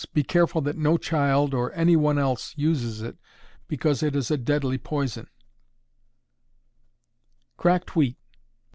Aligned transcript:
Be 0.15 0.23
careful 0.23 0.61
that 0.61 0.79
no 0.79 0.97
child, 0.97 1.51
nor 1.51 1.71
any 1.73 1.95
one 1.95 2.17
else 2.17 2.55
uses 2.57 3.03
it, 3.03 3.19
because 3.67 4.01
it 4.01 4.15
a 4.31 4.35
deadly 4.35 4.79
poison. 4.79 5.27
_Cracked 7.55 7.89
Wheat. 7.91 8.17